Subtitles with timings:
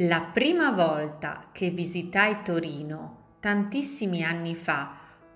[0.00, 4.94] La prima volta che visitai Torino, tantissimi anni fa,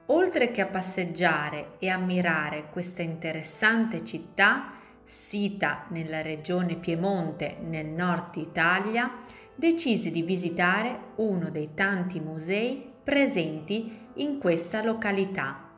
[0.08, 8.36] oltre che a passeggiare e ammirare questa interessante città, sita nella regione Piemonte nel nord
[8.36, 9.10] Italia,
[9.54, 15.68] decisi di visitare uno dei tanti musei presenti in questa località.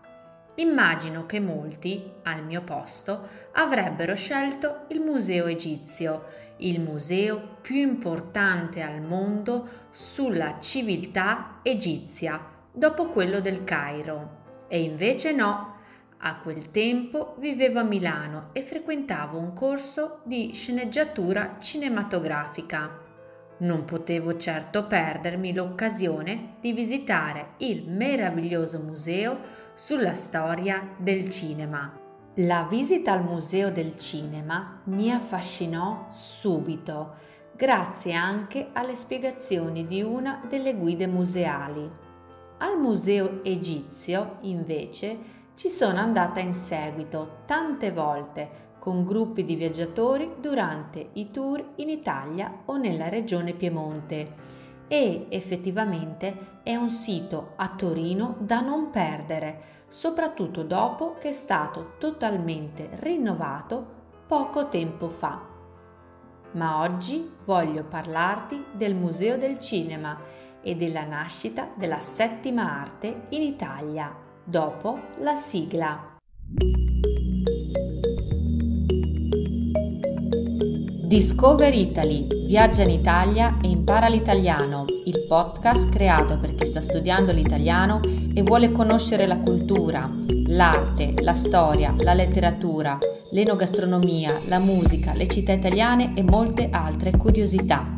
[0.57, 6.25] Immagino che molti, al mio posto, avrebbero scelto il Museo Egizio,
[6.69, 12.41] il museo più importante al mondo sulla civiltà egizia,
[12.73, 14.41] dopo quello del Cairo.
[14.69, 15.77] E invece no,
[16.19, 22.99] a quel tempo vivevo a Milano e frequentavo un corso di sceneggiatura cinematografica.
[23.59, 29.39] Non potevo certo perdermi l'occasione di visitare il meraviglioso museo
[29.75, 32.02] sulla storia del cinema.
[32.37, 37.17] La visita al Museo del Cinema mi affascinò subito,
[37.55, 41.87] grazie anche alle spiegazioni di una delle guide museali.
[42.57, 45.19] Al Museo Egizio, invece,
[45.57, 51.91] ci sono andata in seguito tante volte con gruppi di viaggiatori durante i tour in
[51.91, 59.82] Italia o nella regione Piemonte e effettivamente è un sito a Torino da non perdere
[59.93, 65.39] soprattutto dopo che è stato totalmente rinnovato poco tempo fa.
[66.53, 70.19] Ma oggi voglio parlarti del Museo del Cinema
[70.63, 76.17] e della nascita della settima arte in Italia, dopo la sigla.
[81.13, 87.33] Discover Italy, viaggia in Italia e impara l'italiano, il podcast creato per chi sta studiando
[87.33, 88.01] l'italiano
[88.33, 90.11] e vuole conoscere la cultura,
[90.47, 92.97] l'arte, la storia, la letteratura,
[93.31, 97.95] l'enogastronomia, la musica, le città italiane e molte altre curiosità.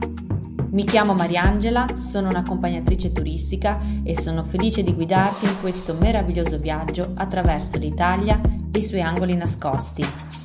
[0.71, 7.13] Mi chiamo Mariangela, sono un'accompagnatrice turistica e sono felice di guidarti in questo meraviglioso viaggio
[7.15, 8.35] attraverso l'Italia
[8.73, 10.43] e i suoi angoli nascosti.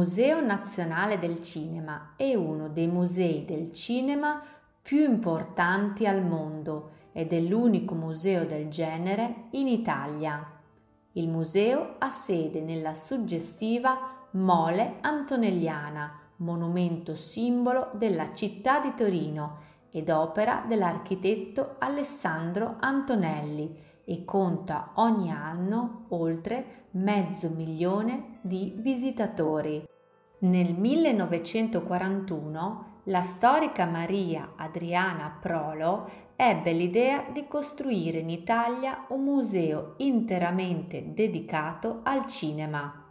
[0.00, 4.42] Museo Nazionale del Cinema è uno dei musei del cinema
[4.80, 10.52] più importanti al mondo ed è l'unico museo del genere in Italia.
[11.12, 19.58] Il museo ha sede nella suggestiva Mole Antonelliana, monumento simbolo della città di Torino
[19.90, 29.89] ed opera dell'architetto Alessandro Antonelli e conta ogni anno oltre mezzo milione di visitatori.
[30.42, 39.96] Nel 1941 la storica Maria Adriana Prolo ebbe l'idea di costruire in Italia un museo
[39.98, 43.04] interamente dedicato al cinema.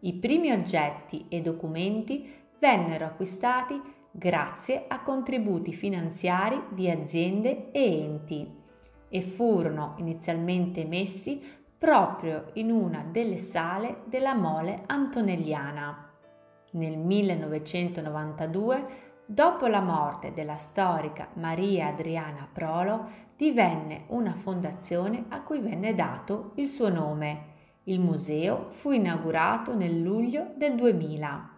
[0.00, 3.80] I primi oggetti e documenti vennero acquistati
[4.10, 8.60] grazie a contributi finanziari di aziende e enti
[9.08, 11.40] e furono inizialmente messi
[11.78, 16.08] proprio in una delle sale della Mole Antonelliana.
[16.74, 18.86] Nel 1992,
[19.26, 26.52] dopo la morte della storica Maria Adriana Prolo, divenne una fondazione a cui venne dato
[26.54, 27.50] il suo nome.
[27.84, 31.50] Il museo fu inaugurato nel luglio del 2000.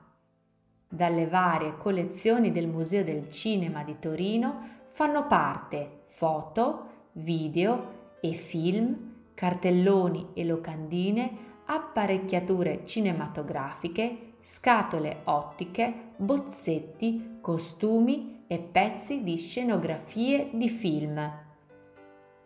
[0.89, 9.13] Dalle varie collezioni del Museo del Cinema di Torino fanno parte foto, video e film,
[9.35, 21.33] cartelloni e locandine, apparecchiature cinematografiche, scatole ottiche, bozzetti, costumi e pezzi di scenografie di film.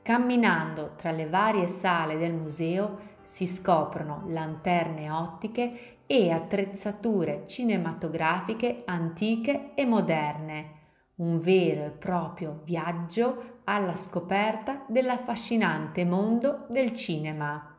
[0.01, 9.75] Camminando tra le varie sale del museo si scoprono lanterne ottiche e attrezzature cinematografiche antiche
[9.75, 10.77] e moderne,
[11.17, 17.78] un vero e proprio viaggio alla scoperta dell'affascinante mondo del cinema.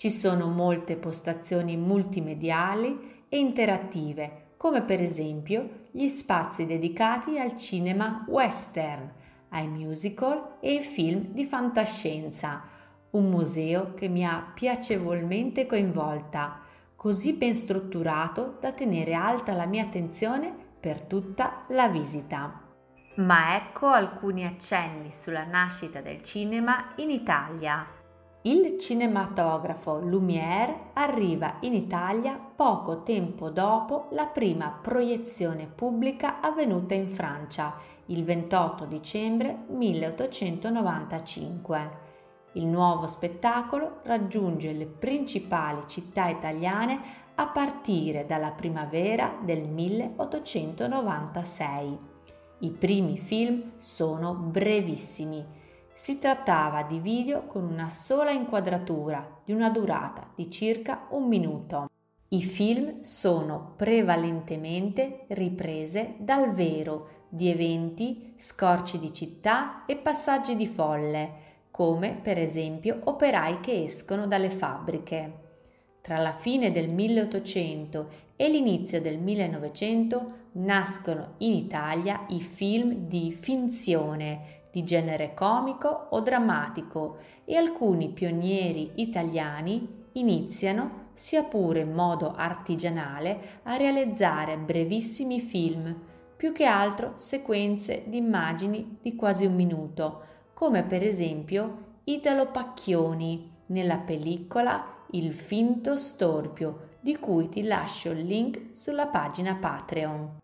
[0.00, 8.24] Ci sono molte postazioni multimediali e interattive, come per esempio gli spazi dedicati al cinema
[8.26, 9.12] western,
[9.50, 12.62] ai musical e ai film di fantascienza,
[13.10, 16.62] un museo che mi ha piacevolmente coinvolta,
[16.96, 20.50] così ben strutturato da tenere alta la mia attenzione
[20.80, 22.58] per tutta la visita.
[23.16, 27.99] Ma ecco alcuni accenni sulla nascita del cinema in Italia.
[28.44, 37.08] Il cinematografo Lumière arriva in Italia poco tempo dopo la prima proiezione pubblica avvenuta in
[37.08, 37.74] Francia,
[38.06, 42.08] il 28 dicembre 1895.
[42.52, 46.98] Il nuovo spettacolo raggiunge le principali città italiane
[47.34, 51.98] a partire dalla primavera del 1896.
[52.60, 55.59] I primi film sono brevissimi.
[56.02, 61.90] Si trattava di video con una sola inquadratura di una durata di circa un minuto.
[62.28, 70.66] I film sono prevalentemente riprese dal vero di eventi, scorci di città e passaggi di
[70.66, 71.32] folle,
[71.70, 75.48] come per esempio operai che escono dalle fabbriche.
[76.00, 83.36] Tra la fine del 1800 e l'inizio del 1900 nascono in Italia i film di
[83.38, 92.32] finzione di genere comico o drammatico e alcuni pionieri italiani iniziano, sia pure in modo
[92.32, 95.94] artigianale, a realizzare brevissimi film,
[96.36, 100.22] più che altro sequenze di immagini di quasi un minuto,
[100.54, 108.24] come per esempio Italo Pacchioni nella pellicola Il finto storpio, di cui ti lascio il
[108.24, 110.38] link sulla pagina Patreon.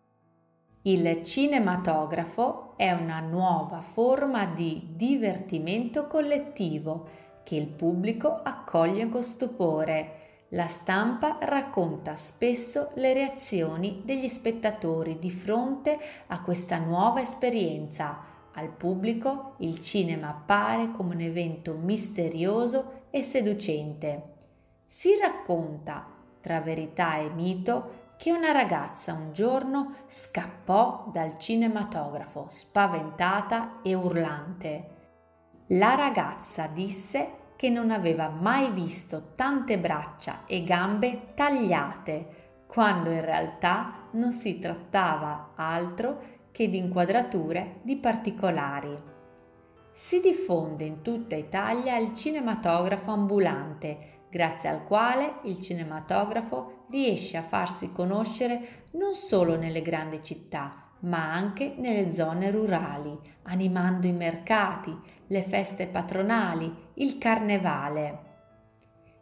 [0.83, 7.09] Il cinematografo è una nuova forma di divertimento collettivo
[7.43, 10.45] che il pubblico accoglie con stupore.
[10.51, 18.35] La stampa racconta spesso le reazioni degli spettatori di fronte a questa nuova esperienza.
[18.53, 24.35] Al pubblico il cinema appare come un evento misterioso e seducente.
[24.85, 26.07] Si racconta,
[26.41, 34.95] tra verità e mito, che una ragazza un giorno scappò dal cinematografo spaventata e urlante.
[35.69, 43.25] La ragazza disse che non aveva mai visto tante braccia e gambe tagliate, quando in
[43.25, 49.15] realtà non si trattava altro che di inquadrature di particolari.
[49.93, 57.43] Si diffonde in tutta Italia il cinematografo ambulante, grazie al quale il cinematografo riesce a
[57.43, 64.95] farsi conoscere non solo nelle grandi città, ma anche nelle zone rurali, animando i mercati,
[65.29, 68.25] le feste patronali, il carnevale.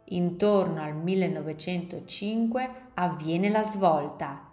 [0.09, 4.51] Intorno al 1905 avviene la svolta.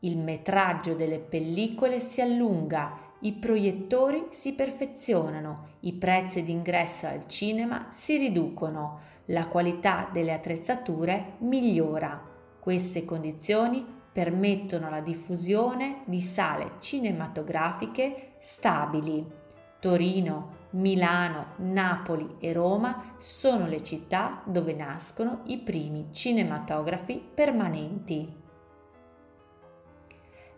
[0.00, 7.86] Il metraggio delle pellicole si allunga, i proiettori si perfezionano, i prezzi d'ingresso al cinema
[7.88, 12.20] si riducono, la qualità delle attrezzature migliora.
[12.60, 19.42] Queste condizioni permettono la diffusione di sale cinematografiche stabili.
[19.80, 28.42] Torino, Milano, Napoli e Roma sono le città dove nascono i primi cinematografi permanenti.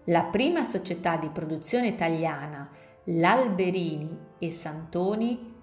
[0.05, 2.71] La prima società di produzione italiana,
[3.05, 5.55] l'Alberini e Santoni,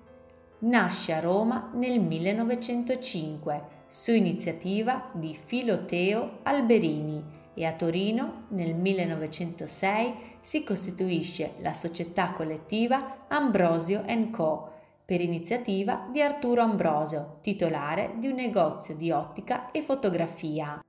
[0.63, 10.13] nasce a Roma nel 1905 su iniziativa di Filoteo Alberini e a Torino nel 1906
[10.41, 14.71] si costituisce la società collettiva Ambrosio Co.
[15.05, 20.83] per iniziativa di Arturo Ambrosio, titolare di un negozio di ottica e fotografia.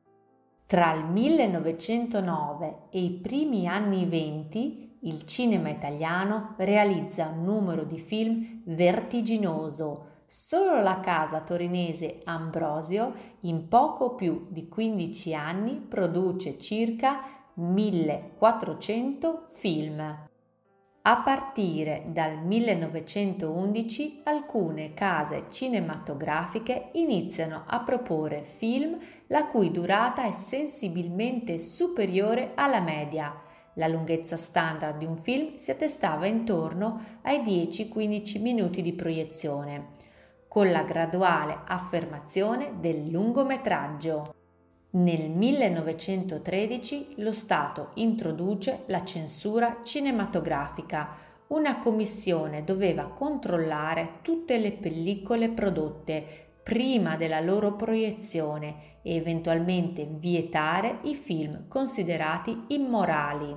[0.67, 7.99] Tra il 1909 e i primi anni venti il cinema italiano realizza un numero di
[7.99, 10.13] film vertiginoso.
[10.27, 17.21] Solo la casa torinese Ambrosio in poco più di 15 anni produce circa
[17.55, 20.01] 1400 film.
[21.07, 30.33] A partire dal 1911 alcune case cinematografiche iniziano a proporre film la cui durata è
[30.33, 33.44] sensibilmente superiore alla media
[33.75, 39.89] la lunghezza standard di un film si attestava intorno ai 10-15 minuti di proiezione,
[40.49, 44.35] con la graduale affermazione del lungometraggio.
[44.91, 51.09] Nel 1913 lo Stato introduce la censura cinematografica.
[51.49, 56.25] Una commissione doveva controllare tutte le pellicole prodotte
[56.63, 63.55] prima della loro proiezione e eventualmente vietare i film considerati immorali.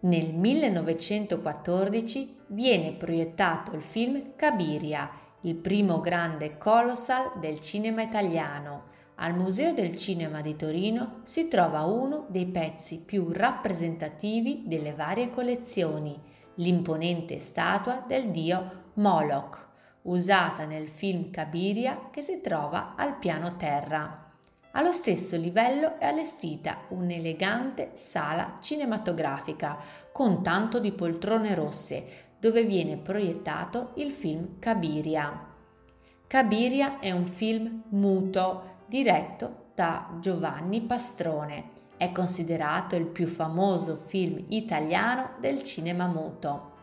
[0.00, 5.10] Nel 1914 viene proiettato il film Cabiria,
[5.42, 8.84] il primo grande colossal del cinema italiano.
[9.16, 15.28] Al Museo del Cinema di Torino si trova uno dei pezzi più rappresentativi delle varie
[15.28, 16.18] collezioni,
[16.54, 19.66] l'imponente statua del dio Moloch,
[20.02, 24.27] usata nel film Cabiria che si trova al piano terra.
[24.72, 29.78] Allo stesso livello è allestita un'elegante sala cinematografica
[30.12, 35.46] con tanto di poltrone rosse dove viene proiettato il film Cabiria.
[36.26, 41.76] Cabiria è un film muto diretto da Giovanni Pastrone.
[41.96, 46.74] È considerato il più famoso film italiano del cinema muto.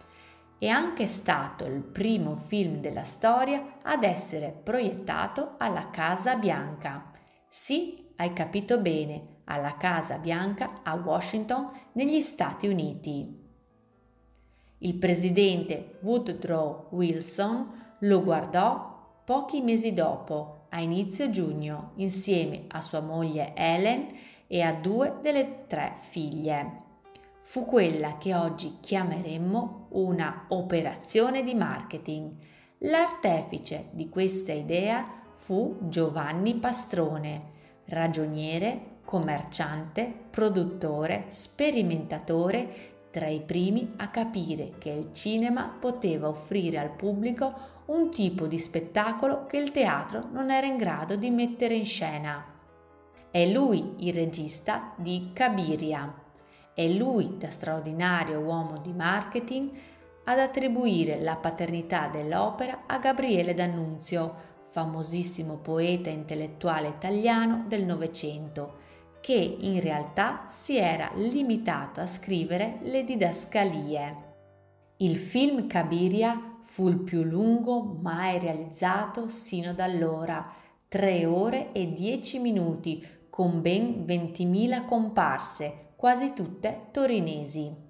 [0.57, 7.13] È anche stato il primo film della storia ad essere proiettato alla Casa Bianca.
[7.57, 13.33] Sì, hai capito bene, alla Casa Bianca a Washington, negli Stati Uniti.
[14.79, 22.99] Il presidente Woodrow Wilson lo guardò pochi mesi dopo, a inizio giugno, insieme a sua
[22.99, 24.09] moglie Helen
[24.47, 26.81] e a due delle tre figlie.
[27.39, 32.33] Fu quella che oggi chiameremmo una operazione di marketing.
[32.79, 37.51] L'artefice di questa idea fu Giovanni Pastrone,
[37.85, 46.89] ragioniere, commerciante, produttore, sperimentatore, tra i primi a capire che il cinema poteva offrire al
[46.89, 47.53] pubblico
[47.85, 52.43] un tipo di spettacolo che il teatro non era in grado di mettere in scena.
[53.29, 56.11] È lui il regista di Cabiria.
[56.73, 59.69] È lui, da straordinario uomo di marketing,
[60.23, 68.73] ad attribuire la paternità dell'opera a Gabriele D'Annunzio, famosissimo poeta intellettuale italiano del Novecento,
[69.21, 74.33] che in realtà si era limitato a scrivere le didascalie.
[74.97, 80.45] Il film Cabiria fu il più lungo mai realizzato sino ad allora,
[80.89, 87.84] 3 ore e 10 minuti, con ben 20.000 comparse, quasi tutte torinesi.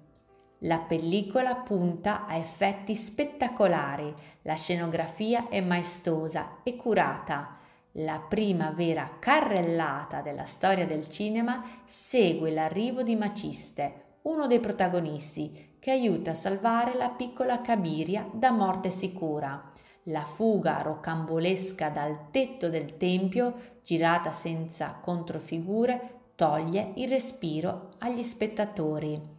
[0.60, 7.58] La pellicola punta a effetti spettacolari, la scenografia è maestosa e curata,
[7.98, 15.76] la prima vera carrellata della storia del cinema segue l'arrivo di Maciste, uno dei protagonisti,
[15.78, 19.72] che aiuta a salvare la piccola Cabiria da morte sicura.
[20.04, 29.35] La fuga rocambolesca dal tetto del tempio, girata senza controfigure, toglie il respiro agli spettatori.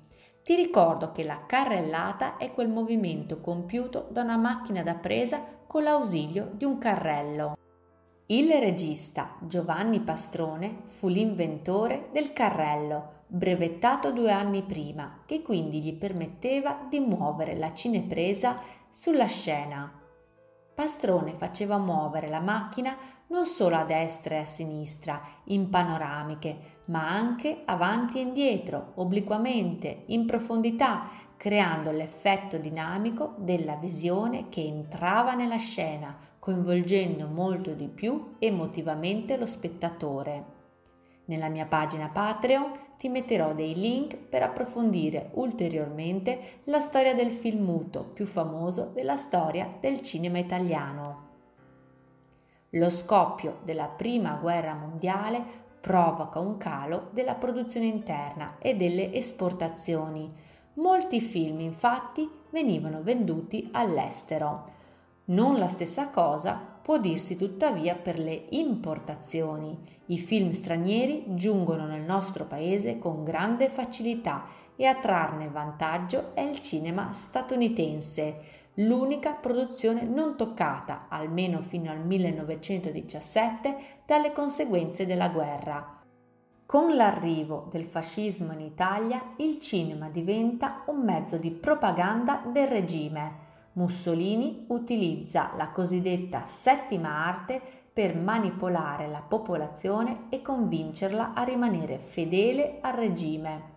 [0.48, 5.84] Ti ricordo che la carrellata è quel movimento compiuto da una macchina da presa con
[5.84, 7.58] l'ausilio di un carrello.
[8.28, 15.94] Il regista Giovanni Pastrone fu l'inventore del carrello, brevettato due anni prima, che quindi gli
[15.94, 20.07] permetteva di muovere la cinepresa sulla scena.
[20.78, 22.96] Pastrone faceva muovere la macchina
[23.30, 30.04] non solo a destra e a sinistra, in panoramiche, ma anche avanti e indietro, obliquamente,
[30.10, 38.36] in profondità, creando l'effetto dinamico della visione che entrava nella scena, coinvolgendo molto di più
[38.38, 40.46] emotivamente lo spettatore.
[41.26, 47.64] Nella mia pagina Patreon ti metterò dei link per approfondire ulteriormente la storia del film
[47.64, 51.26] muto più famoso della storia del cinema italiano.
[52.72, 55.42] Lo scoppio della Prima Guerra Mondiale
[55.80, 60.28] provoca un calo della produzione interna e delle esportazioni.
[60.74, 64.76] Molti film infatti venivano venduti all'estero.
[65.26, 69.78] Non la stessa cosa può dirsi tuttavia per le importazioni.
[70.06, 74.46] I film stranieri giungono nel nostro paese con grande facilità
[74.78, 78.38] e a trarne vantaggio è il cinema statunitense,
[78.76, 83.76] l'unica produzione non toccata, almeno fino al 1917,
[84.06, 86.02] dalle conseguenze della guerra.
[86.66, 93.47] Con l'arrivo del fascismo in Italia, il cinema diventa un mezzo di propaganda del regime
[93.78, 97.62] Mussolini utilizza la cosiddetta settima arte
[97.94, 103.76] per manipolare la popolazione e convincerla a rimanere fedele al regime.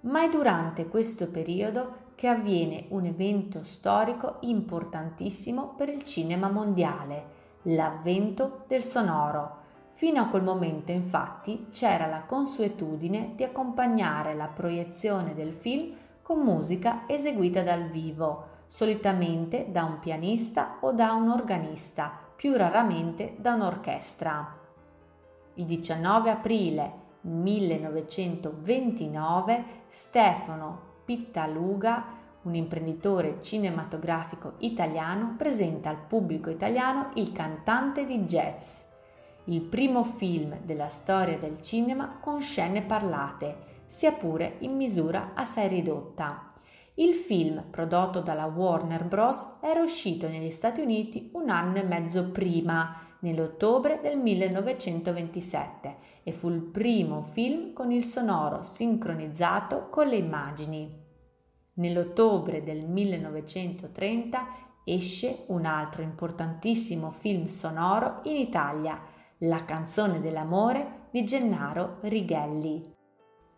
[0.00, 7.38] Ma è durante questo periodo che avviene un evento storico importantissimo per il cinema mondiale,
[7.62, 9.58] l'avvento del sonoro.
[9.92, 16.40] Fino a quel momento infatti c'era la consuetudine di accompagnare la proiezione del film con
[16.40, 23.54] musica eseguita dal vivo, solitamente da un pianista o da un organista, più raramente da
[23.54, 24.58] un'orchestra.
[25.54, 37.32] Il 19 aprile 1929 Stefano Pittaluga, un imprenditore cinematografico italiano, presenta al pubblico italiano Il
[37.32, 38.82] cantante di jazz,
[39.46, 45.66] il primo film della storia del cinema con scene parlate, sia pure in misura assai
[45.66, 46.49] ridotta.
[46.94, 52.30] Il film, prodotto dalla Warner Bros., era uscito negli Stati Uniti un anno e mezzo
[52.30, 60.16] prima, nell'ottobre del 1927, e fu il primo film con il sonoro sincronizzato con le
[60.16, 60.88] immagini.
[61.74, 64.46] Nell'ottobre del 1930
[64.84, 69.00] esce un altro importantissimo film sonoro in Italia,
[69.38, 72.98] La canzone dell'amore di Gennaro Righelli.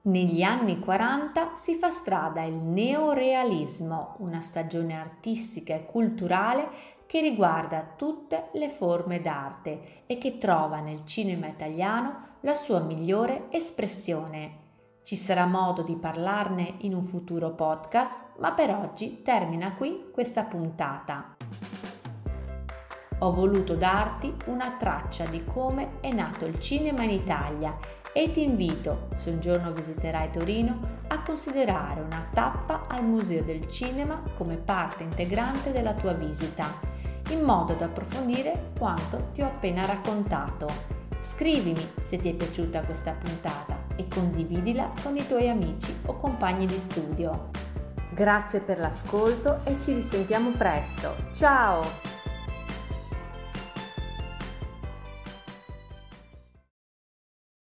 [0.04, 6.68] Negli anni 40 si fa strada il neorealismo, una stagione artistica e culturale
[7.06, 13.46] che riguarda tutte le forme d'arte e che trova nel cinema italiano la sua migliore
[13.50, 14.58] espressione.
[15.04, 20.42] Ci sarà modo di parlarne in un futuro podcast, ma per oggi termina qui questa
[20.42, 21.36] puntata.
[23.20, 28.42] Ho voluto darti una traccia di come è nato il cinema in Italia e ti
[28.42, 34.56] invito, se un giorno visiterai Torino, a considerare una tappa al Museo del Cinema come
[34.56, 36.66] parte integrante della tua visita,
[37.30, 40.68] in modo da approfondire quanto ti ho appena raccontato.
[41.20, 46.66] Scrivimi se ti è piaciuta questa puntata e condividila con i tuoi amici o compagni
[46.66, 47.50] di studio.
[48.10, 51.14] Grazie per l'ascolto e ci risentiamo presto.
[51.32, 52.21] Ciao!